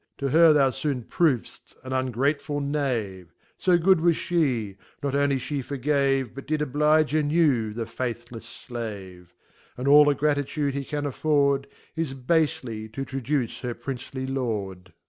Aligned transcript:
To 0.17 0.29
her 0.29 0.51
thou 0.51 0.71
foon 0.71 1.03
prov'dft 1.03 1.75
an 1.83 1.93
* 1.93 1.93
ungrateful 1.93 2.59
Knavr, 2.59 3.27
So 3.59 3.77
good 3.77 4.01
was 4.01 4.15
fhe, 4.15 4.75
not 5.03 5.13
only^fhe^orgave, 5.13 6.33
But 6.33 6.47
did 6.47 6.63
oblige 6.63 7.13
anew, 7.13 7.71
the 7.71 7.85
faithlefs 7.85 8.65
Slave. 8.65 9.31
And 9.77 9.87
all 9.87 10.05
the 10.05 10.15
Gratitude 10.15 10.73
he 10.73 10.85
can 10.85 11.05
afford, 11.05 11.67
Is 11.95 12.15
ba% 12.15 12.91
to 12.93 13.05
traduce 13.05 13.59
her 13.59 13.75
Princely 13.75 14.25
Lord. 14.25 14.91